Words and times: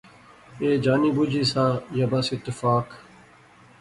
ایہہ 0.61 0.81
جانی 0.83 1.09
بجی 1.15 1.43
سا 1.51 1.65
یا 1.97 2.05
بس 2.11 2.25
اتفاق 2.33 2.87